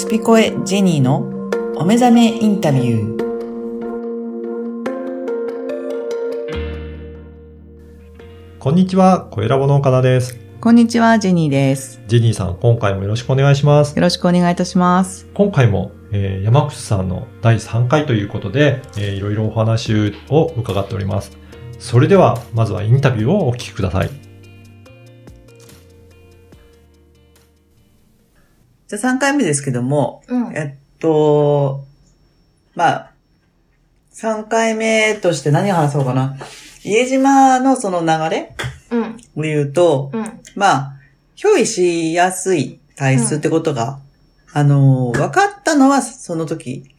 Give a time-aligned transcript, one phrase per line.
[0.00, 1.18] スピコエジェニーの
[1.76, 3.20] お目覚めインタビュー。
[8.58, 10.38] こんにちは、小ラボの岡田です。
[10.58, 12.00] こんにちは、ジェニーです。
[12.06, 13.94] ジェニーさん、今回もよろしくお願いします。
[13.94, 15.28] よろしくお願いいたします。
[15.34, 21.36] 今回も、えー山口さんの第3回ということで、えーいろいろお話を伺っております。
[21.78, 24.19] それでは、まずはインタビューをお聞きください。
[28.90, 30.56] じゃあ3回目ですけども、うん。
[30.56, 31.84] えっと、
[32.74, 33.10] まあ、
[34.14, 36.36] 3回目として何話そうかな。
[36.82, 38.52] 家島のその流れ
[38.90, 39.16] うん。
[39.16, 40.40] で言うと、うん。
[40.56, 40.92] まあ、
[41.36, 44.00] 憑依しやすい体質ってことが、
[44.52, 46.90] あの、分かったのはその時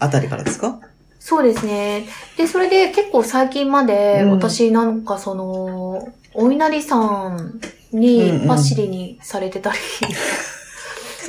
[0.00, 0.80] あたりからですか？
[1.20, 2.06] そうですね。
[2.36, 6.96] で、それで結構最近まで、うん私なんかその、お稲荷さ
[7.28, 7.60] ん
[7.92, 9.78] うんにうんパシリにされてたり。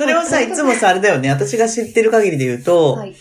[0.00, 1.28] それをさ、いつもさ、あれだよね。
[1.30, 3.14] 私が知ってる限りで言うと、はい。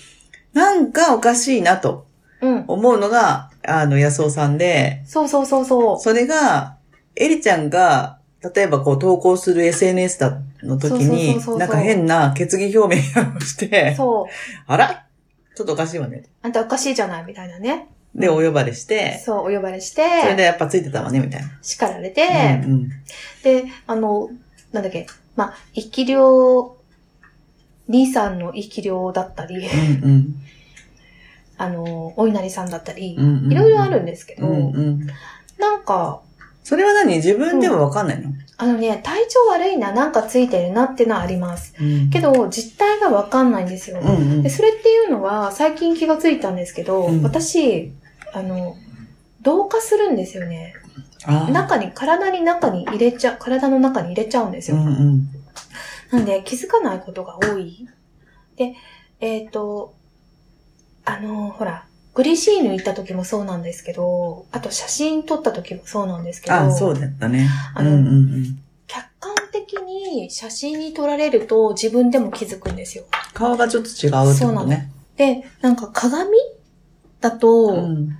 [0.54, 2.08] なんかおかしいなと
[2.42, 2.64] うん。
[2.68, 6.00] 思うのが、あの、安尾さんで、そうそうそうそう。
[6.00, 6.78] それが、
[7.18, 8.20] エリちゃんが、
[8.56, 14.32] 例えばこう投稿する SNS だの時になんか変な決議表明をして、そう。
[14.66, 15.06] あら？
[15.58, 16.24] ちょっとおかしいわね。
[16.42, 17.88] あんたおかしいじゃないみたいなね。
[18.16, 21.50] で、お呼ばれして、そう、お呼ばれしそれでて、やっぱついてたわね、みたいな。
[21.62, 22.22] 叱られて、
[22.64, 22.90] うんうん
[23.44, 24.30] で、あの、
[24.72, 25.06] なんだっけ、
[25.40, 26.76] まあ、生き量、
[27.88, 30.36] 兄さんの生き量だったり、うんうん。
[31.58, 33.52] あの、お稲荷さんだったり、うんうん。
[33.54, 35.08] いろいろあるんですけど、うんうん。
[35.58, 36.20] なんか、
[36.66, 37.16] それは何？
[37.16, 38.34] 自分でもわかんないの？
[38.58, 41.74] あのね、体調悪いな、なんかついてるなってのはあります。
[41.80, 42.10] うん。
[42.10, 44.02] けど、実態がわかんないんですよ。
[44.02, 44.44] うんうん。
[44.44, 47.24] で、それっていうのは、最近気がついたんですけど、うん。
[47.24, 47.94] 私、
[48.34, 48.76] あの、
[49.42, 50.76] 同化するんですよね。
[51.28, 54.78] 中に、体に中に入れちゃ、体の中に入れちゃうんですよ。
[54.78, 55.30] うんうん
[56.12, 57.88] なんで、気づかないことが多い。
[58.56, 58.74] で、
[59.20, 59.94] えっ、と、
[61.06, 61.86] あの、ほら、
[62.16, 67.48] グリシーヌ行った時もそうなんですけど、あと写真撮った時もそうなんですけど、あ、そうだったね。
[67.76, 73.06] あのうんうんうん客観的に写真に撮られると自分でも気づくんですよ。
[73.34, 74.92] 顔がちょっと違うってことね。
[75.16, 76.32] で、なんか鏡
[77.22, 78.18] だと、うん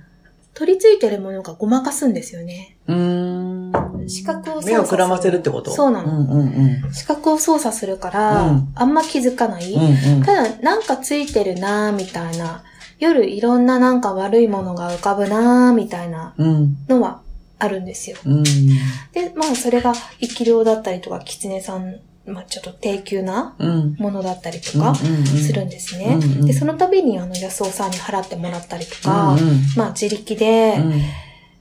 [0.60, 2.76] 取り付いてるものがごまかすんですよね。
[2.86, 4.08] うーん。
[4.10, 5.70] 視覚を操作する目をくらませるってこと？
[5.70, 6.92] そうなのうんうんうん。
[6.92, 9.72] 視覚を操作するから、うんあんま気づかない。
[9.72, 10.22] うんうん。
[10.22, 12.62] ただ、なんかついてるなーみたいな。
[12.98, 16.76] 夜いろんななんか悪いものが浮かぶなーみたいなうん。
[16.90, 17.22] のは
[17.58, 18.18] あるんですよ。
[18.26, 18.42] うん。
[18.42, 23.96] で、まあそれが生き量だったりとか、狐さん、まあちょっと低級なうん。
[23.98, 26.18] ものだったりとかするんですね。
[26.42, 31.02] で、その度にあの安尾さんに払ってもらったりとか、うんうんまあ自力で、うん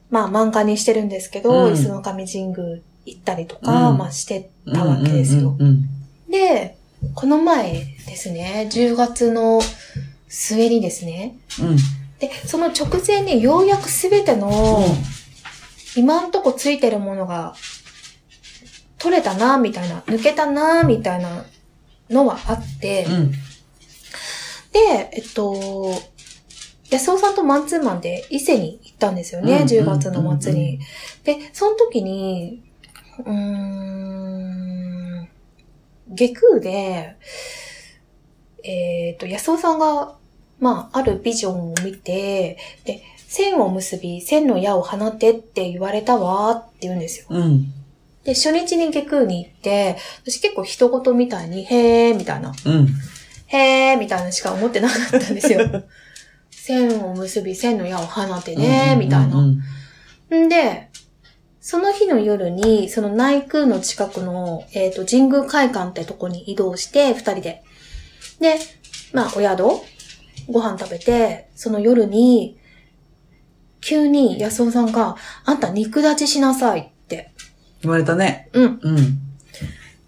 [0.09, 5.55] まあ漫画にしてるんですけど、うん椅子の神神宮行ったりとか、うんまあしてたわけですよ。
[6.29, 6.77] で、
[7.15, 9.61] この前ですね、10月の
[10.27, 11.77] 末にですね、うん。
[12.19, 14.83] で、その直前にようやくすべての、
[15.95, 17.55] 今んとこついてるものが、
[18.99, 21.45] 取れたな、みたいな、抜けたな、みたいな
[22.09, 23.31] のはあって、うん。
[23.31, 23.37] で、
[25.13, 25.91] えっと、
[26.91, 30.79] 安尾さんとマンツーマンで伊勢に行ったんですよね、うん10月の末に。
[31.23, 32.63] で、その時に、
[33.19, 35.29] うーん、
[36.09, 37.15] 下空で、
[38.63, 40.15] えっ、と、安尾さんが、
[40.59, 47.27] まあ、あるビジョンを見て、で、線を結び、線の矢を放てって言われたわって言うんですよ。
[47.29, 47.73] うん。
[48.24, 52.88] で、初日に下空に行って、私結構人事みたいに、へーみたいな、うん。
[53.47, 55.59] へーみたいなしか思ってなかったんですよ。
[56.52, 59.41] 線を結び、線の矢を放てね、みたいな。
[59.41, 60.90] んで、
[61.62, 67.63] その日の夜に、その内空の近くの、えっ、と、神宮会館ってとこに移動して、二人で。
[68.40, 68.57] で、
[69.13, 69.63] まあ、お宿
[70.50, 72.57] ご飯食べて、その夜に、
[73.81, 75.16] 急に安尾さんが、
[75.46, 76.91] あんた肉立ちしなさい。
[77.81, 78.49] 言われたね。
[78.53, 78.79] うん。
[78.81, 79.19] うん。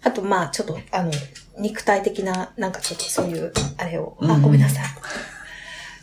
[0.02, 1.12] あと、まあ、ちょっと、あの、
[1.58, 4.84] 肉体的な、なんかちょっとそういう、あれを、あ、うんごめんなさい。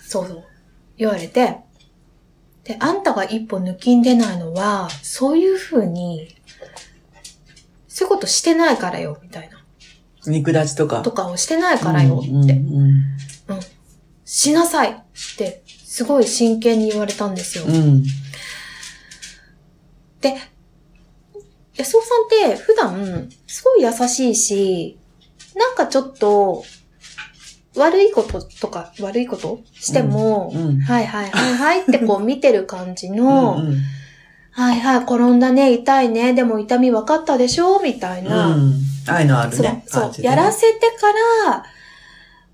[0.01, 0.43] そうそう。
[0.97, 1.57] 言われて、
[2.63, 6.35] で、あんたが一歩抜きんでないのは、そういう風に、
[7.87, 9.63] そういうことしてないからよ、みたいな。
[10.27, 11.01] 肉立ちとか。
[11.01, 12.29] とかをしてないからよ、って。
[12.29, 13.03] うんうん
[14.31, 14.95] しなさいっ
[15.37, 17.63] て、すごい真剣に言われたんですよ。
[17.67, 18.03] うん。
[20.21, 20.37] で、
[21.79, 22.07] 安尾さ
[22.47, 24.97] んって普段、すごい優しいし、
[25.55, 26.63] なんかちょっと、
[27.75, 29.61] 悪いこととか、悪いこと？
[29.73, 33.77] しても、うんうんはいはいはいはいってこう見てる感じの、 うんうん
[34.51, 37.79] はいはい、転んだね、痛いね、でも痛み分かったでしょ？
[37.81, 38.47] みたいな。
[38.55, 38.73] うん。
[39.07, 39.83] 愛のあるそうね。
[39.87, 41.07] そう感じでねやらせてか
[41.47, 41.63] ら、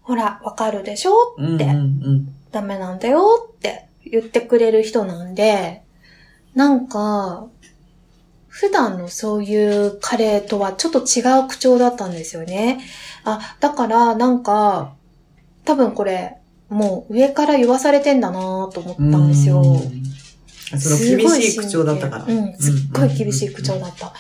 [0.02, 1.34] ほら、わかるでしょ？
[1.38, 1.56] うん。
[1.56, 5.82] ってうんうんダメなんだよって言ってくれる人なんで、
[6.54, 7.48] なんか、
[8.58, 12.80] 普段のそういう彼とはちょっと違う口調だったんですよね。
[13.26, 14.96] あ、だからなんか、
[15.66, 16.38] 多分これ、
[16.70, 18.40] もう上から言わされてんだな
[18.74, 19.26] と思ったうん。
[19.26, 19.62] んですよ。
[19.62, 20.80] うん。
[20.80, 22.24] その厳しい口調だったから。
[22.24, 24.14] うん、すっごい厳しい口調だった。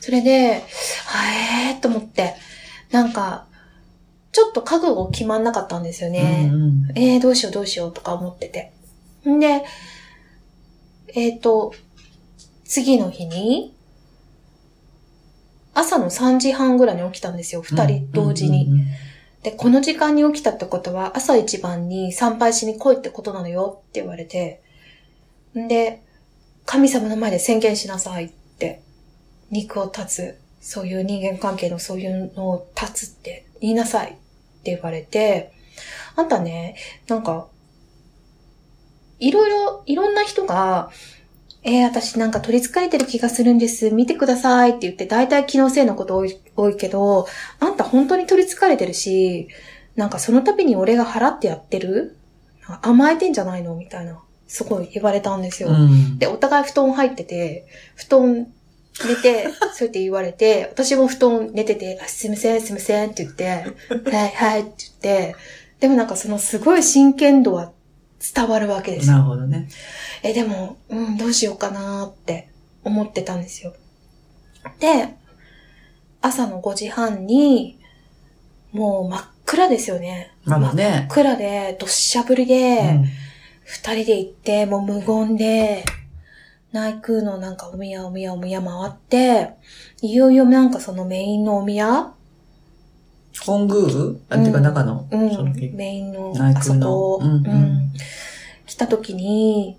[0.00, 0.62] それで、
[1.06, 2.34] はえーと思って、
[2.90, 3.46] なんか、
[4.32, 6.50] ちょっと覚悟決まんなかったんですよね。
[6.52, 8.74] うんうんえー、どうしようどうしようとか思ってて。
[9.26, 9.64] んで、
[11.14, 11.72] えっ、と、
[12.66, 13.77] 次の日に、
[15.74, 17.62] 朝の3時半ぐらいに起きたんですよ。
[17.62, 18.68] 二人同時に。
[19.42, 24.62] で、この時間に起きたってことは、朝一番に参拝しに来いってことなのよって言われて、
[25.56, 26.02] んで、
[26.64, 28.82] 神様の前で宣言しなさいって、
[29.50, 34.14] 肉を断つ、そういう人間関係のそういうのを断つって言いなさいっ
[34.62, 35.52] て言われて、
[36.16, 36.76] あんたね、
[37.06, 37.48] なんか、
[39.20, 40.90] いろいろ、いろんな人が、
[41.64, 43.90] えー、私なんか取り憑かれてる気がするんです。
[43.90, 47.26] 見てくださいって言って、大体気のせいのこと多い多いけど、
[47.60, 49.48] あんた本当に取り憑かれてるし、
[49.96, 52.16] なんかその度に俺が払ってやってる？
[52.82, 53.74] 甘えてんじゃないの？
[53.74, 55.70] みたいな、すごい言われたんですよ。
[55.70, 56.18] うん。
[56.18, 57.66] で、お互い布団入ってて、
[57.96, 58.46] 布団
[59.04, 64.72] 寝て、 そうやって言われて、私も布団寝てて、あすいません、すいませんって言って、はい、はいって
[65.02, 65.36] 言って、
[65.80, 67.72] でもなんかそのすごい真剣度は
[68.34, 69.68] 伝わるわけですよなるほどね。
[70.22, 72.48] え、でも、うん、どうしようかなって
[72.84, 73.74] 思ってたんですよ。
[74.80, 75.14] で、
[76.20, 77.78] 朝の5時半に、
[78.72, 80.32] もう真っ暗ですよね。
[80.44, 83.00] まだね真っ暗で、どっしゃ降りで、
[83.62, 85.84] 二、人で行って、もう無言で、
[86.72, 89.54] 内宮のなんかお宮お宮お宮回って、
[90.02, 92.12] いよいよなんかそのメインのお宮
[93.44, 93.78] 本宮
[94.30, 95.30] あ、っていうか中の、うん。
[95.30, 97.92] その、メインの内あそうんうん。
[98.66, 99.78] 来た時に、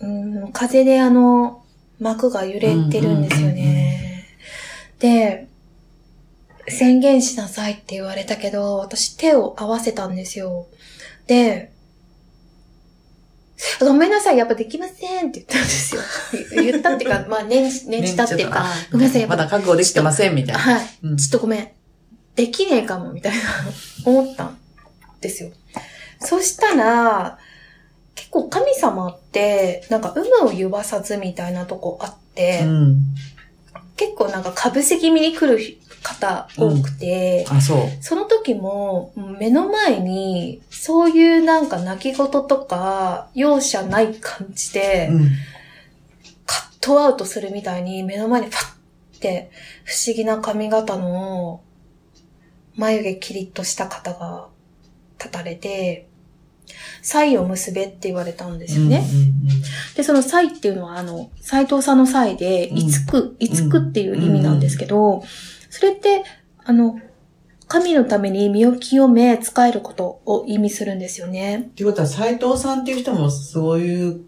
[0.00, 1.64] うん、風であの、
[1.98, 2.60] 幕が揺れ
[2.90, 4.24] てるんですよね。
[4.98, 5.48] で、
[6.68, 10.66] 宣言しなさいって言われたけど、私手を合わせたんですよ。
[11.26, 11.72] で、
[13.80, 16.02] ごめんなさい、やっぱできませんって言ったんですよ。
[16.62, 20.60] 言ったっていうか、まあ念じ、念じたっていうか、ごめんなさい、やっぱまだ覚悟できてません、みたいな。
[20.60, 20.86] はい。
[21.02, 21.68] うんちょっとごめん。
[22.36, 23.40] できねえかも、みたいな、
[24.04, 24.58] 思ったん
[25.20, 25.50] ですよ。
[26.20, 27.38] そしたら、
[28.14, 33.00] 結構神様って、なんか有無を言わさずみたいなとこあって、うん。
[33.96, 35.58] 結構なんか被せ気味に来る
[36.02, 37.78] 方多くて、あ、そう。
[38.00, 45.30] その時も目の前にそういうなんか泣き言とか容赦ない感じで、うん。
[46.46, 49.50] カットアウトするみたいに目の前にパッて
[49.84, 51.62] 不思議な髪型の
[52.76, 54.48] 眉毛キリッとした方が
[55.18, 56.08] 立たれて、
[57.24, 59.04] イを結べって言われたんですよね。
[59.96, 65.22] で、そのイっていうのはあの、斎藤さんのイで、うんいつく、いつくっていう意味なんですけど、
[65.70, 66.24] それって、
[66.64, 66.98] あの、
[67.66, 71.58] 神のために身を清め、使えることを意味するんですよね。
[71.58, 74.20] っていうことは、斎藤さんっていう人もそういう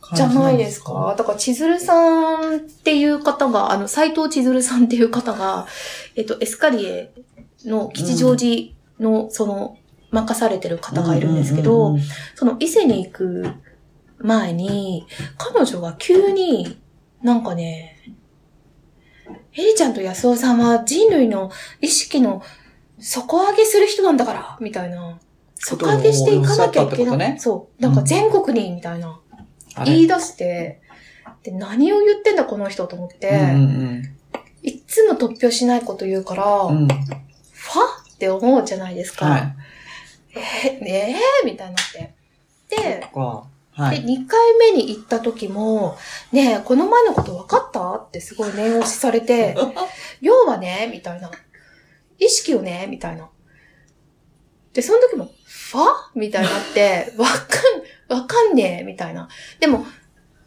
[0.00, 1.14] 感じゃじないですか？
[1.18, 5.66] だから、千鶴さんっていう方が、あの、斎藤千鶴さんっていう方が、
[6.14, 7.12] えっと、エスカリエ
[7.64, 9.78] の吉祥寺の、その、
[10.12, 11.96] 任されてる方がいるんですけど、
[12.36, 13.52] その伊勢に行く
[14.18, 15.04] 前に、
[15.36, 16.78] 彼女が急に、
[17.20, 17.95] なんかね、
[19.56, 22.42] エリちゃんと安尾さんは人類の意識の
[22.98, 25.18] 底上げする人なんだから、みたいな。
[25.54, 27.18] 底上げしていかなきゃいけない。
[27.18, 27.82] ねそう。
[27.82, 29.18] なんか全国に、みたいな。
[29.74, 30.80] あれ言い出して、
[31.42, 34.02] で、何を言ってんだこの人と思って、うん
[34.62, 36.88] いっつも突拍しないこと言うから、うんうん。
[36.88, 39.26] ファって思うじゃないですか。
[39.26, 39.56] はい。
[40.34, 42.14] えー、ねえみたいになって。
[42.68, 43.08] で、
[43.76, 43.82] か。
[43.84, 44.00] はで、い。
[44.00, 45.96] 2回目に行った時も、
[46.32, 47.94] ねえ、この前のこと分かった？
[47.96, 49.56] ってすごい念押しされて、
[50.20, 51.30] 要はね、みたいな。
[52.18, 53.28] 意識をね、みたいな。
[54.72, 55.84] で、その時も、ファ？
[56.14, 59.28] みたいになって、 わかん、わかんねえ、みたいな。
[59.60, 59.84] でも、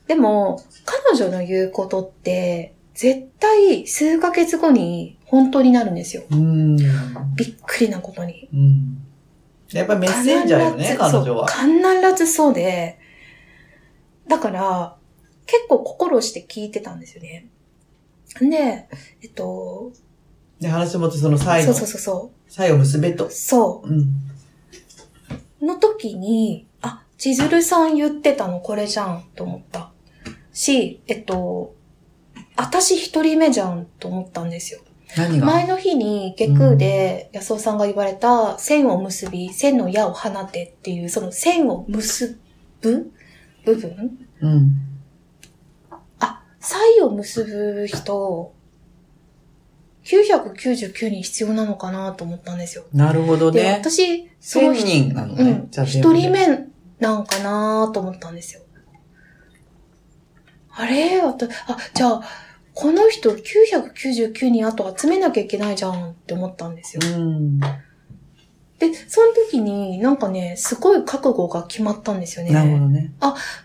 [0.08, 6.24] でも、彼女の言うことって、絶対数ヶ月後に本当になるんですよ。
[6.32, 6.76] うん。
[6.76, 8.50] びっくりなことに。
[8.54, 8.98] うん。
[9.72, 11.48] やっぱりメッセンジャーよね、必ず彼女は。
[11.48, 12.98] 必ずそうで、
[14.30, 14.96] だから、
[15.46, 17.48] 結構心して聞いてたんですよね。
[18.40, 18.88] で、
[19.22, 19.92] えっと、
[20.62, 23.32] で、話もってその際のそうそう、そうそ際を結べとう。。
[23.32, 24.00] そうん。
[25.62, 25.66] う。
[25.66, 29.92] の時に、あ、千鶴さん言ってたのこれじゃんと思った。
[30.54, 31.74] し、えっと、
[32.56, 34.82] 私一人目じゃんと思ったんですよ。
[35.18, 35.46] 何が？
[35.48, 42.38] 前の日に下空で安尾さんが言われた線を結び、線の矢を放てっていう、その線を結
[42.82, 43.12] ぶ
[43.76, 44.28] 部分？
[44.42, 44.82] うん。
[46.20, 48.54] あ、際を結ぶ人、
[50.04, 52.86] 999人必要なのかなと思ったんですよ。
[52.94, 53.74] なるほどで、ね。
[53.74, 55.44] 私、その1000人なのね。
[55.44, 56.48] うん、じゃあ一人目
[57.00, 58.62] なんかなと思ったんですよ。
[60.72, 61.22] あれ？
[61.22, 61.36] あ、
[61.94, 62.22] じゃあ、
[62.74, 67.02] この人999人あと集めなきゃいけないじゃんって思ったんですよ。
[67.18, 67.60] うん。
[68.80, 72.52] で、その時になんかね、すごい覚悟が決まったんですよね。
[72.52, 73.12] なるほどね。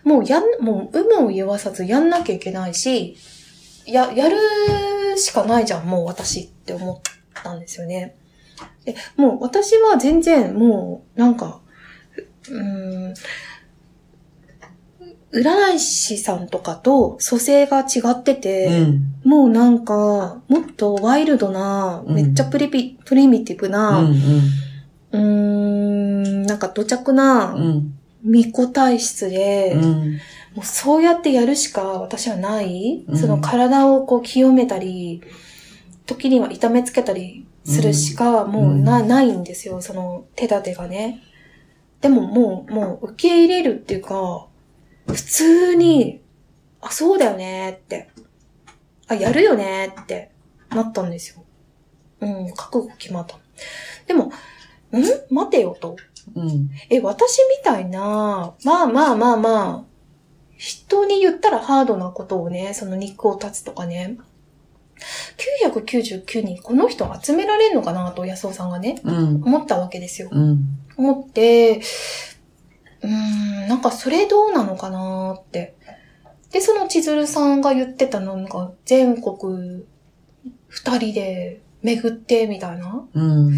[0.03, 3.15] もうやん、もう有無を言わさずやんなきゃいけないし、
[3.85, 4.37] や、やる
[5.17, 7.01] しかないじゃん、もう私って思っ
[7.33, 8.15] たんですよね。
[8.83, 11.61] で、もう私は全然もうなんか、
[12.49, 13.13] うーん、
[15.31, 19.29] 占い師さんとかと蘇生が違ってて、うん。
[19.29, 24.15] もうなんか、もっとワイルドな、うんめっちゃプリピ、プリミティブうな、ん。
[25.15, 27.61] うーん、なんか土着なうん。
[27.61, 27.99] うん。
[28.31, 30.13] 巫女体質で、うん。
[30.55, 33.03] もうそうやってやるしか私はない。
[33.07, 35.21] うんその体をこう清めたり、
[36.05, 41.21] 時には痛めつけたりするしかもうな,、ないんですよ、その手立てがね。
[42.01, 44.47] でももう、もう受け入れるっていうか、
[45.07, 46.21] 普通に、
[46.81, 48.09] あ、そうだよねって。
[49.07, 50.31] あ、やるよねって
[50.69, 51.43] なったんですよ。
[52.21, 53.37] うん、覚悟決まった。
[54.07, 54.31] でも、
[54.91, 55.95] ん待てよと。
[56.35, 56.69] うん。
[56.89, 59.83] え、私みたいな、まあまあまあまあ、
[60.57, 64.17] 人に言ったらハードなことをね、その肉を断つとかね、
[65.65, 69.43] 999人この人集められるのかなと安尾さんがね、うん。
[69.43, 70.29] 思ったわけですよ。
[70.31, 70.79] うん。
[70.97, 71.81] 思って、
[73.01, 75.75] うーん、なんかそれどうなのかなって。
[76.51, 79.83] で、その千鶴さんが言ってたのが、全国
[80.69, 83.05] 二人で巡ってみたいな。
[83.13, 83.53] うん。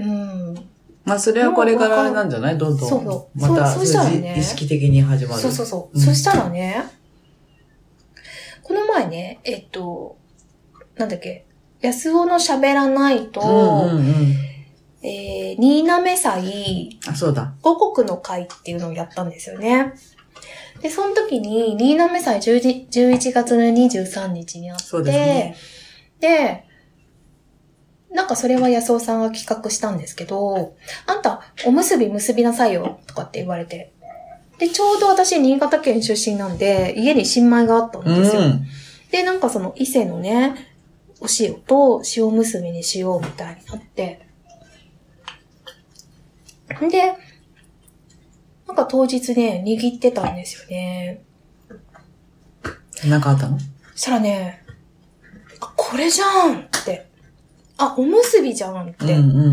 [0.00, 0.54] うん。
[1.04, 2.58] まあ、それはこれからなんじゃない？
[2.58, 2.88] どんどん。
[2.88, 5.40] そうそうまた、そうそうしたらね意識的に始まる。
[5.42, 5.96] そうそうそう。
[5.96, 6.82] うんそしたらね、
[8.62, 10.16] この前ね、えっと、
[10.96, 11.46] なんだっけ、
[11.80, 14.36] 安尾の喋らないと、うんうんうん。
[15.02, 17.54] えー、新滑祭あ、そうだ。
[17.62, 19.94] 五国の会っていうのをやったんですよね。
[20.82, 25.56] で、その時に、新滑祭10 11月の23日にあって、そうですね。
[26.20, 26.64] で、
[28.12, 30.74] なんかそれは安尾さんが企画したんですけど、
[31.06, 33.92] あんた、おむすび結びなさいよ、とかって言われて。
[34.58, 38.42] で、ちょうど私、新潟県出身なんで、家に新米があったんですよ。
[38.42, 38.66] うん。
[39.10, 40.54] で、なんかその伊勢のね、
[41.20, 44.26] お塩と塩結びにしようみたいになって。
[46.90, 47.16] で、
[48.66, 51.22] なんか当日ね、握ってたんですよね。
[53.04, 53.58] なんかあったの？
[53.94, 54.64] そしたらね、
[55.60, 56.69] あ、これじゃん。
[57.80, 59.14] あ、おむすびじゃんって。
[59.14, 59.50] うんう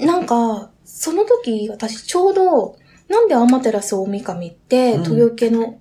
[0.00, 0.06] ん。
[0.06, 2.76] なんか、その時、私ちょうど、
[3.08, 5.78] なんでアマテラスオオミカミって、うん豊受の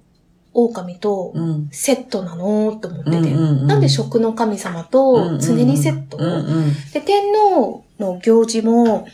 [0.54, 1.70] 狼とうん。
[1.72, 6.74] セットなのと思ってて、うんうんうんなんで食の神様と常にセット、うんうん。
[6.92, 9.08] で、天皇の行事も、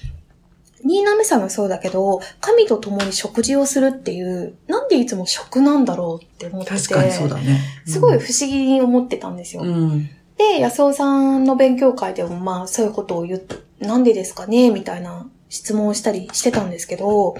[0.85, 6.77] 新滑さんもそうだけど、神と共に食事をするっていう、なんでいつも食なんだろうって思ってて。
[6.77, 7.59] 確かにそうだね。
[7.85, 9.63] すごい不思議に思ってたんですよ。
[9.63, 10.09] うん。
[10.51, 13.41] で、安尾さんの勉強会でもまあそういうことを言っ
[13.83, 17.35] なんでですかねみたいな質問をしたりしてたんですけど、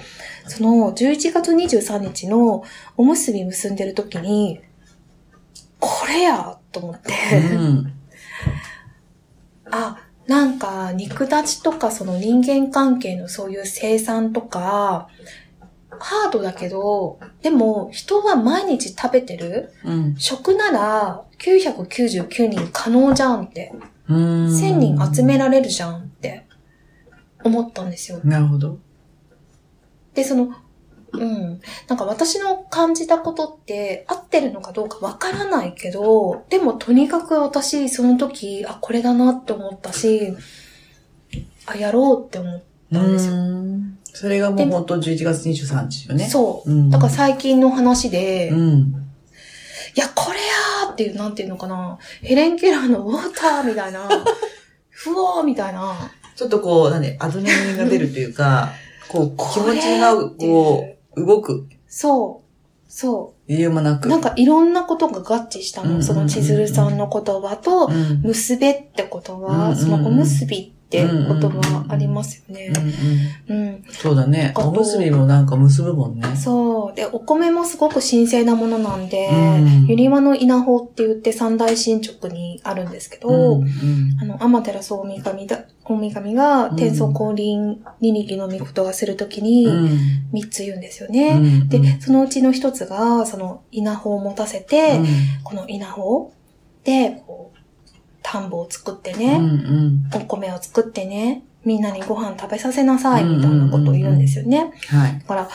[0.46, 2.64] その11月23日の
[2.96, 4.60] おむすび結んでる時に、
[5.80, 7.12] これやと思って、
[7.52, 7.92] うん。
[9.70, 15.08] あ、なんか肉立ちとかその人間関係のそういう生産とか、
[16.00, 19.72] ハードだけど、でも人は毎日食べてる？
[19.84, 20.16] うん。
[20.16, 23.72] 食なら999人可能じゃんって。
[24.08, 24.46] うん。
[24.48, 26.46] 1000人集められるじゃんって
[27.42, 28.20] 思ったんですよ。
[28.24, 28.78] なるほど。
[30.14, 30.54] で、その、
[31.12, 31.60] うん。
[31.88, 40.34] なんか私の感じたことって合ってるのかどうかわからないけど、でもとにかく私その時、あ、これだなって思ったし、
[41.66, 43.34] あ、やろうって思ったんですよ。
[43.34, 43.98] うん。
[44.12, 46.28] それがもう本当11月23日よね。
[46.28, 46.70] そう。
[46.70, 46.90] うん。
[46.90, 49.04] だから最近の話で、いうん。
[49.94, 54.08] や、これやーっていう、なんていうのかな、ヘレン・ケラーのウォーターみたいな、
[54.90, 58.72] ふわーみたいな、ちょっとこう、なんで、アドレナリンが出るというか、
[59.08, 64.00] こう、気持ちが、こう、動くそう、そ理由もなう。
[64.00, 64.08] く。
[64.08, 66.02] なんかいろんなことが合致したの。
[66.02, 72.72] その千鶴さんの言葉と、うん、結べって言葉、そのおむすびって言葉ありますよね
[73.48, 73.56] うん。
[73.56, 73.66] うん。
[73.66, 73.84] うん。
[73.90, 74.52] そうだね。
[74.56, 76.36] おむすびもなんか結ぶもんね。
[76.36, 76.94] そう。
[76.94, 83.68] で、お米もすごく神聖なものなんで、うんユニマの稲穂って言って三大神直にあるんですけど、うんうん
[84.20, 89.98] あの、アマテラス大神だ、大神がうん天孫降臨二力の御事がするときにうん
[90.32, 91.28] 三つ言うんですよね。
[91.40, 95.06] うんで、そのうちの一つが、その稲穂を持たせて、うん
[95.44, 96.32] この稲穂
[96.84, 97.53] で、こう、
[98.24, 104.72] 田んぼを作ってうんね、うんお米を作ってね、みんなにご飯食べさせなさい、みたいなことを言うんですよね。
[104.88, 105.18] はい。
[105.18, 105.48] だから、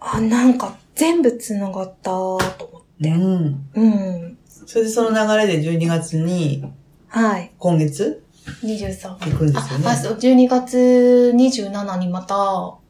[0.00, 3.08] あ、なんか全部繋がったと思って。
[3.08, 3.70] うん。
[3.74, 4.38] うん。
[4.46, 6.62] それでその流れで12月に、
[7.08, 7.52] はい。
[7.58, 8.22] 今月
[8.62, 9.18] ？23。
[9.18, 12.34] 行くんですよねあ、あそう、12月27にまた、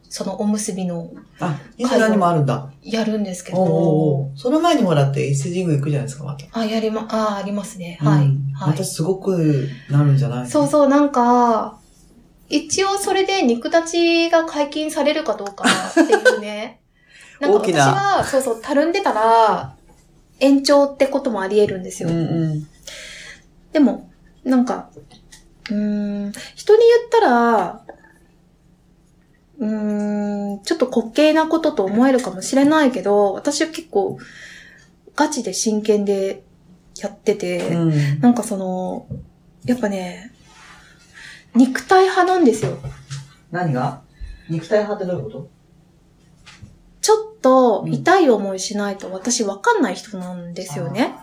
[0.09, 2.71] そのおむすびの、あ、27にもあるんだ。
[2.81, 6.45] やるんですけど、おうその前にもらって S 神宮行くじゃないですか、また。
[6.59, 7.97] あ、やりま、あ、ありますね。
[8.01, 8.25] はい。
[8.25, 8.83] うんはいまた。
[8.83, 10.47] すごくなるんじゃない？
[10.49, 11.77] そうそう、なんか、
[12.49, 16.79] 一応それで肉立ちが解禁されるかどうかっていうね。
[17.39, 19.75] なんか私は、そうそう、たるんでたら、
[20.39, 22.09] 延長ってこともあり得るんですよ。
[22.09, 22.19] うんう
[22.55, 22.67] ん。
[23.71, 24.09] でも、
[24.43, 24.89] なんか、
[25.69, 25.75] うー
[26.29, 27.91] ん、人に言ったら、う
[30.63, 34.17] ちょっと滑稽なことと思えるかもしれないけど、私は結構、
[35.15, 36.43] ガチで真剣で
[36.97, 38.19] やってて、うん。
[38.19, 39.07] なんかその、
[39.65, 40.31] やっぱね、
[41.55, 42.77] 肉体派なんですよ。
[43.51, 44.01] 何が？
[44.49, 45.49] 肉体派ってどういうこと？
[47.01, 51.15] ちょっと痛い思いしないと私わかんない人なんですよね。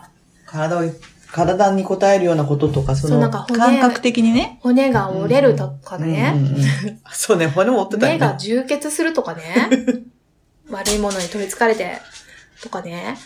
[0.45, 0.81] 体を、
[1.31, 4.59] 体に応えるようなこととか、その感覚的にね。
[4.61, 6.63] 骨が折れるとかね、うんうんうん
[7.11, 8.39] そうね、骨も折ってたよ目がね。
[8.39, 9.43] 充血するとかね、
[10.71, 11.99] 悪いものに取り憑かれて、
[12.61, 13.17] とかね、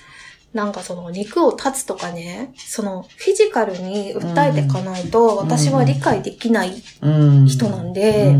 [0.53, 8.35] なんかその肉を断つとかね、そのフィジカルに訴えていかないと私は理解できないうん人なんで、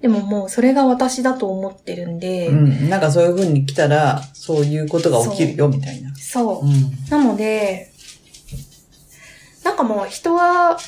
[0.00, 2.88] でももうそれが私だと思ってるんで、うんうん。
[2.88, 6.14] なんかそういう風に来たら、そういうことが起きるよ、みたいな。
[6.14, 6.70] そうう。
[6.70, 6.92] ん。
[7.10, 7.92] なので、
[9.78, 10.78] かもう人は、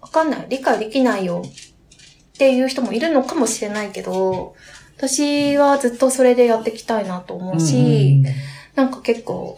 [0.00, 0.46] わかんない。
[0.48, 4.54] 理解できないよっていう人もいるのかもしれないけど、
[4.96, 8.24] 私はずっとそれでやっていきたいなと思うし、
[8.74, 9.56] なんか結構、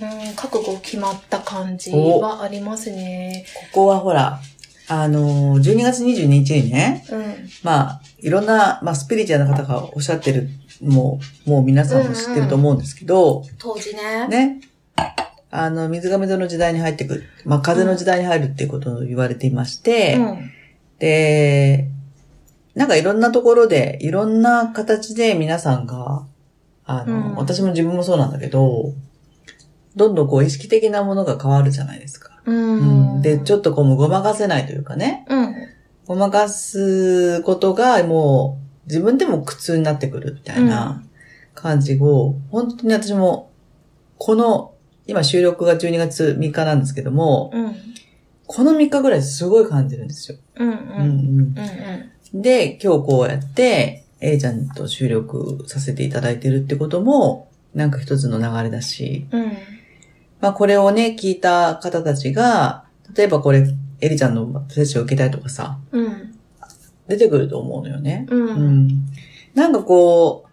[0.00, 3.46] うん、覚悟決まった感じはありますね。
[3.72, 4.40] ここはほら、
[4.88, 7.48] あのー、12月22日にね、うん。
[7.62, 10.48] まあ、いろんな、まあ、スピリチュアルな方がおっしゃってる、
[10.82, 14.28] もう、もう皆さんも知ってると思うんですけど、当時ね。
[14.28, 14.60] ね。
[15.56, 17.24] あの、水亀座の時代に入ってくる。
[17.44, 20.50] まあ、風の時代に入るっていうことを言われていまして、うん。
[20.98, 21.88] で、
[22.74, 26.26] なんかいろんなところで、いろんな形で皆さんが、
[26.84, 28.94] あの、うん私も自分もそうなんだけど、
[29.94, 32.40] どんどんこう意識的なものが変わるじゃないですか。
[32.44, 33.22] うん。
[33.22, 35.54] で、ちょっとこうごまかせないというかね、うん。
[36.06, 41.04] ごまかすことがもう自分でも苦痛になってくるみたいな
[41.54, 43.52] 感じを、本当に私も、
[44.18, 44.73] この、
[45.06, 47.76] 今収録が12月3日なんですけども、うん。
[48.46, 50.38] この3日ぐらいすごい感じるんですよ。
[50.56, 50.68] うん。
[50.68, 50.76] うん。
[50.76, 51.58] うんうんうん。
[52.34, 52.42] うん。
[52.42, 59.52] で、今日こうやって、A ちゃんと収録させていただいてるってことも、なんか一つの流れだし、うん。
[60.40, 63.66] まあこれをね、聞いた方たちが、例えばこれ、
[64.00, 66.34] エリちゃんのセッションを受けたいとかさ、うん。
[67.08, 68.26] 出てくると思うのよね。
[68.30, 68.36] う。
[68.36, 68.88] うんん。
[69.54, 70.48] なんかこう、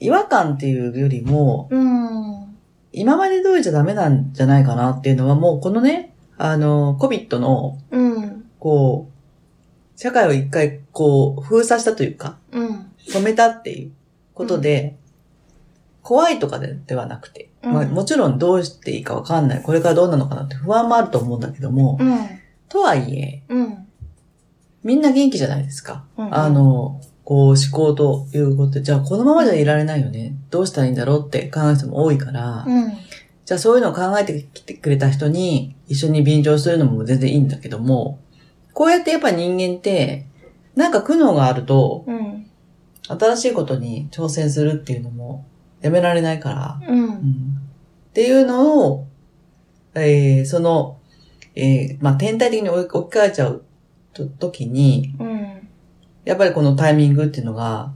[0.00, 2.47] 違和感っていうよりも、うん。
[2.98, 8.44] 今まで通りじゃダメなんじゃないかなっていうのはもうこのね、あの、COVID の、うん。
[8.58, 12.92] こう、社会を一回こう、封鎖したというか、うん。
[13.08, 13.92] 止めたっていう
[14.34, 14.96] ことで、
[16.02, 19.62] 怖いとかでではなくて、まあ、うんもちろんどうしていいかわかんない。
[19.62, 22.18] これからどうなのかなって不安もあると思うんだけども、うん。
[22.68, 23.88] とはいえ、うん。
[24.84, 26.04] みんな元気じゃないですか。
[26.16, 30.34] うんあの、こう思考ということで、じゃあこのままじゃいられないよね。
[30.48, 32.90] どうしたらいいんだろうって考える人も多いから、うん。
[33.44, 38.18] じゃあそういうのを考えてきてくれた人に一緒に便乗するのも全然いいんだけども、
[38.72, 40.24] こうやってやっぱ人間って、
[40.74, 42.46] なんか苦悩があると、うん。
[43.06, 45.44] 新しいことに挑戦するっていうのも
[45.82, 47.04] やめられないから、うん。
[47.04, 47.14] うん
[48.08, 49.06] っていうのを、
[49.94, 50.98] えーその、
[51.54, 53.64] えーまあ、天体的に置き換えちゃう
[54.14, 55.67] と時に、うん。
[56.28, 57.90] やっぱりこのタイミングっていうのが、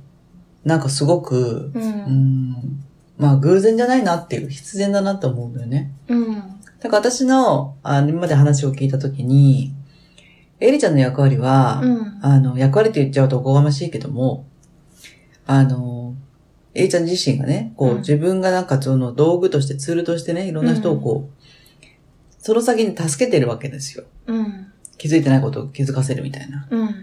[0.64, 1.79] なんかすごく、う。
[1.79, 2.85] うんん、
[3.18, 5.92] まあ偶然じゃないなっていう、必然だなって思うんだよね。
[6.09, 6.35] うん。
[6.81, 9.75] だから私の、あ今まで話を聞いた時に、
[10.61, 12.18] エリちゃんの役割は、うん。
[12.23, 14.47] あの、役割って言っちゃうとおこがましいけども、
[15.45, 16.14] あの、
[16.73, 21.45] エイちゃん自身がね、こう、うん自分がなんかその道具として、ツールとしてね、いろんな人をこう、
[22.38, 24.05] その先に助けてるわけですよ。
[24.27, 24.73] うん。
[24.97, 26.66] 気づいてないことを気づかせるみたいな。
[26.71, 26.95] うん。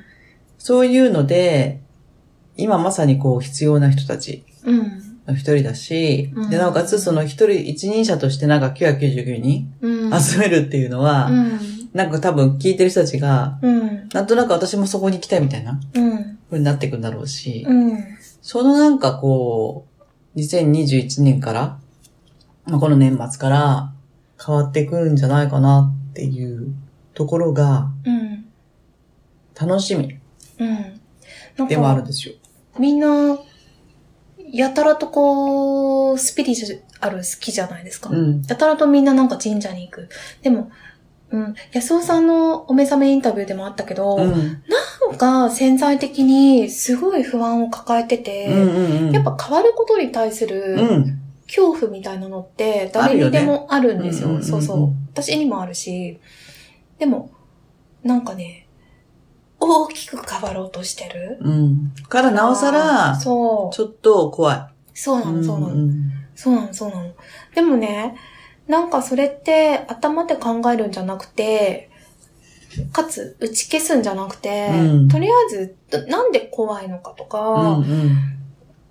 [0.69, 1.81] そういうので、
[2.55, 5.21] 今まさにこう必要な人たちうん。
[5.25, 10.21] の一人だし、うんで、なおかつその一人、一人者としてなんか999人うん。
[10.21, 11.59] 集めるっていうのは、うん。
[11.91, 14.09] なんか多分聞いてる人たちが、うん。
[14.13, 16.37] なんとなく私もそこに行きたいみたいなうん。
[16.51, 18.03] 風になっていくんだろうし、うん。
[18.43, 19.87] そのなんかこ
[20.35, 21.79] う、2021年から、
[22.67, 23.91] まあ、この年末から
[24.45, 26.75] 変わっていくんじゃないかなっていう
[27.15, 28.45] ところがうん。
[29.59, 30.18] 楽しみ
[30.59, 31.67] うん。
[31.67, 32.35] でもあるんか、ですよ。
[32.77, 33.39] みんな、
[34.51, 38.09] やたらとこう、スピリチュアル好きじゃないですか。
[38.09, 38.41] うん。
[38.47, 40.09] やたらとみんななんか神社に行く。
[40.41, 40.71] でも、
[41.31, 44.63] うん、安尾さんのお目覚めインタビューでもあったけど、うん。
[45.09, 49.11] なんか潜在的にすごい不安を抱えてて、うんうんうん。
[49.11, 51.21] やっぱ変わることに対するうん。
[51.45, 54.29] 恐怖みたいなのって誰にでもあるんですよ。
[54.29, 54.89] よねそうそう。
[55.11, 56.19] 私にもあるし、
[56.99, 57.31] でも、
[58.03, 58.67] なんかね、
[59.59, 61.37] 大きく変わろうとしてる？
[61.41, 61.93] うん。
[62.07, 63.81] からなおさら、ちそう。
[63.81, 64.67] ょっと怖い。
[64.93, 65.75] そうなの、そうなの。
[65.75, 67.13] んそうなの、そうなの。
[67.53, 68.15] でもね、
[68.67, 71.89] なんかそれって頭で考えるんじゃなくて、
[72.93, 78.17] かつ打ち消すんじゃなくて、うんとりあえずどなんで怖いのかとか、うんうん。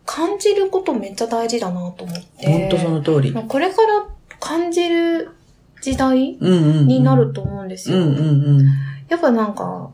[0.04, 2.46] 感じることめっちゃ大事だなと思って。
[2.46, 3.32] ほんとその通り。
[3.32, 4.06] これから
[4.40, 5.30] 感じる
[5.82, 6.38] 時代。
[6.40, 7.98] になると思うんですよ。
[9.08, 9.90] やっぱなんか、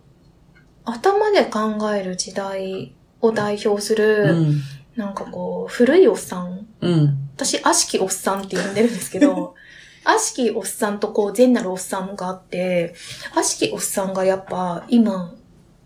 [0.84, 4.60] 頭で考える時代を代表すうる、ん。
[4.96, 7.18] なんかこう、古いおっさんうん。
[7.36, 9.54] 私、悪しきおっさんって呼んでるんですけど、
[10.04, 12.94] 悪しきおっさんとこう、善なるおっさんがあって、
[13.34, 15.34] 悪しきおっさんがやっぱ今、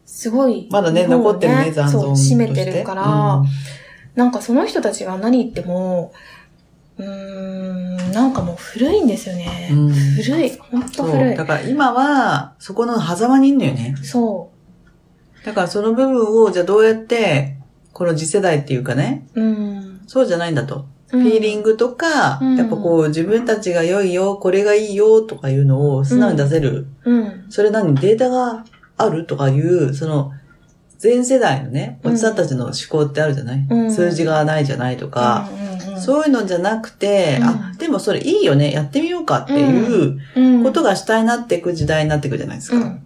[0.04, 2.34] すごい、まだね、残ってるね、残存そう、として。
[2.34, 3.42] 占めてるから、
[4.14, 6.12] なんかその人たちが何言っても、
[6.98, 9.68] うーん、なんかもう古いんですよね。
[9.70, 9.86] うん。
[9.86, 10.50] うん古い。
[10.58, 11.04] ほんと。
[11.04, 11.44] 古いだ。
[11.44, 13.94] から今は、そこの狭間にいんのよね。
[14.02, 14.50] そ
[15.44, 17.56] だからその部分を、じゃあどうやって、
[17.92, 19.42] この次世代っていうかね、う。
[19.42, 20.00] うん。
[20.06, 20.86] そうじゃないんだと。
[21.08, 26.86] フフィーリングとか、うんやっぱこう自分たちが良いよ、これがいいよとかいうのを素直に出せる。
[27.04, 27.46] うん。
[27.48, 28.64] それ何データが
[28.98, 30.32] あるとかいう、その、
[31.02, 35.48] 前世代のね、うんおじさんたちの思考ってあるじゃない、うん数字がないじゃないとか、
[35.98, 42.98] そういうのじゃなくて、うんあ、でもそれいいよね、やってみようかっていううんことが主体になっていく時代になっていくじゃないですか。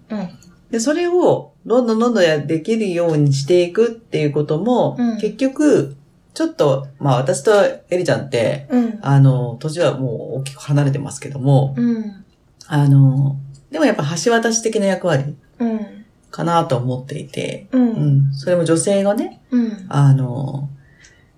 [0.72, 5.96] で、それをどんどんどんどんやできるようにしていくっていうことも、うん結局、
[6.32, 8.98] ちょっと、まあ私とエリちゃんって、うん。
[9.02, 12.24] あの、年はもう大きく離れてますけども、うん。
[12.66, 13.37] あの、
[13.70, 15.80] でもやっぱ橋渡し的な役割うん。
[16.30, 17.78] かなと思っていて、う。
[17.78, 18.32] うんん。
[18.32, 19.87] それも女性がね、うん。
[19.90, 20.70] あの、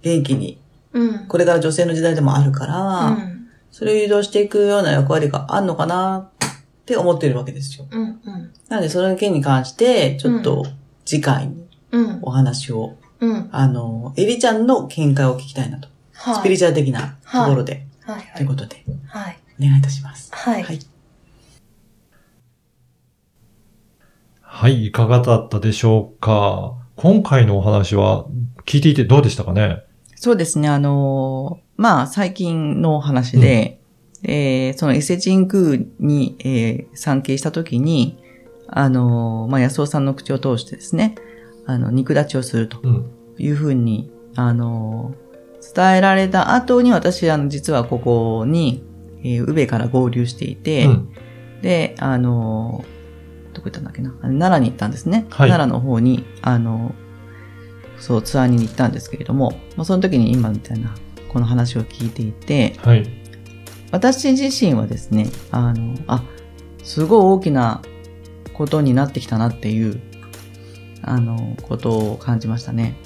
[0.03, 0.61] 元気に、
[0.93, 1.27] うん。
[1.27, 3.49] これから女性の時代でもあるから、うん。
[3.73, 6.31] それを誘導していくような役割があるのかなっ
[6.87, 7.87] て思っているわけですよ。
[7.91, 8.03] うん。
[8.03, 8.21] うん。
[8.69, 10.67] なので、その件に関して、ちょっと
[11.05, 12.19] 次回にうん。
[12.23, 13.49] お話を、うん。
[13.53, 15.89] あの、エリちゃんの見解を聞きたいなと。
[16.13, 16.35] はい。
[16.37, 18.23] スピリチュアル的なところで、はい。
[18.37, 19.39] ということで、はい。
[19.61, 20.31] お願いいたします。
[20.35, 20.63] はい。
[20.63, 20.79] はい。
[24.41, 28.25] はい、いかがだったでしょうか今回のお話は
[28.65, 29.83] 聞いていてどうでしたかね？
[30.15, 33.81] そうですね、あのーまあ、最近の話で、
[34.25, 38.19] えーその伊勢神宮に、えー参詣したときに、
[38.67, 41.15] あのーまあ、安尾さんの口を通してですね、
[41.67, 43.11] あの、肉立ちをするとうん。
[43.39, 45.25] いうふうに、あのー
[45.75, 48.85] 伝えられた後に私、あの、実はここに、
[49.23, 51.09] えー宇部から合流していて、うん。
[51.63, 54.11] で、あのーどこ行ったんだっけな？
[54.21, 55.27] 奈良に行ったんですね。
[55.31, 56.93] はい奈良の方に、あの
[57.99, 60.95] そう、ツアーに行ったんですけれども、まあ、その時に今みたいな、
[61.29, 63.09] この話を聞いていて、はい。
[63.95, 66.25] 私自身はですね、あの、あ、
[66.83, 67.81] すごい大きな
[68.53, 70.01] ことになってきたなっていう、
[71.03, 72.97] あの、ことを感じましたね。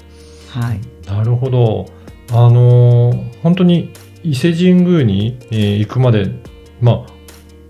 [0.49, 0.79] はい。
[1.05, 1.85] なるほど。
[2.31, 3.91] あのー本当に
[4.23, 6.31] 伊勢神宮に、えー行くまで、
[6.81, 7.11] まあ、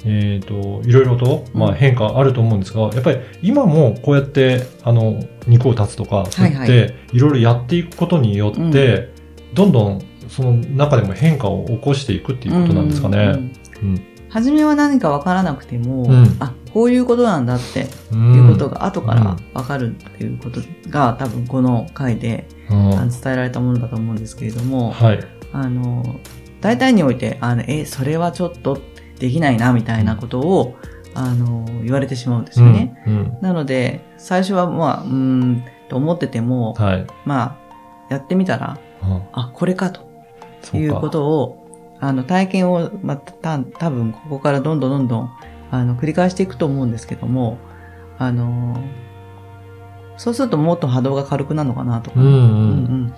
[0.05, 9.09] えっ、と、いろいろと、まあ、うん変化あると思うんですが、やっぱり今もこうやって、あの、肉を断つとか、そうやっはいて、いろいろやっていくことによって、
[9.53, 13.19] どんどんその中でも変化を起こしていくっていうことなんですかうんね。
[13.83, 18.35] うん初めは何かわからなくても、うんあ、こういうことなんだってうん。
[18.35, 25.19] いうことが後からわかるっていうことが多分この回でうん伝えられたものだと思うんですけれども、はい。
[25.51, 26.19] あの、
[26.61, 28.79] 大体において、あの、え、それはちょっと
[29.17, 30.75] できないな、みたいなことを、
[31.15, 33.01] あの、言われてしまうんですよね。
[33.07, 33.13] うん。
[33.13, 37.07] うんなので、最初はまあ、うーん、と思ってても、はい。
[37.25, 37.57] ま
[38.09, 40.08] あ、やってみたら、うんあ、これかと
[40.77, 45.29] いうことを、あの、体験を、また、た多分ここからどんどんどんどん、
[45.71, 47.57] あの、繰り返していくと思うんですけども、
[48.17, 48.77] あの、
[50.17, 52.19] そうするともっと波動が軽くなるのかなとか。
[52.19, 53.13] うんうんうんうん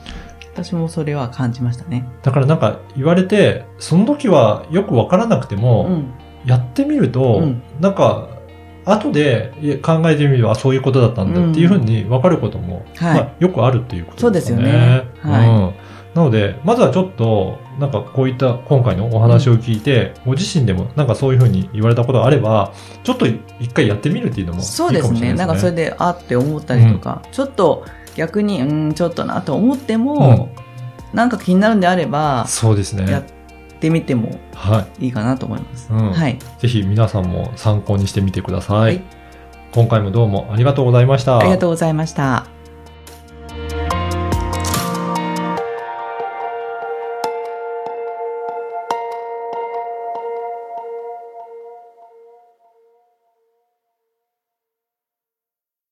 [0.53, 2.05] 私もそれは感じましたね。
[2.23, 6.13] だからなんか言われて、その時はよくわからなくても、うん。
[6.45, 8.27] やってみると、うんなんか、
[8.83, 14.63] 後で考えてみればあそういうことだったんだっていうふうに分かることも、はいまあ、よくあるっていうことですよね。
[14.63, 15.73] そうですよねはいうん。
[16.13, 23.25] なので、まずはちょっと、なんかこういった今回のお話を聞いて、ご自身でもなんかそういうふうに言われたことがあれば、ちょっと
[23.59, 25.11] 一回やってみるっていうのもいいかそうですね。
[25.11, 25.45] もしれないですね。
[25.47, 30.49] なんかそれで、あって思ったりとか、ちょっと逆に、うん、ちょっとなと思っても、
[31.13, 33.09] なんか気になるんであれば、そうですね。
[33.09, 33.23] やっ
[33.79, 35.87] てみてもはいいかなと思います。
[35.91, 36.33] うんはい。
[36.33, 36.39] い。
[36.59, 38.79] ぜひ皆さんも参考にしてみてください。
[38.79, 39.21] はい
[39.71, 41.39] 今回もどうもありがとうございました。
[41.39, 42.60] ありがとうございました。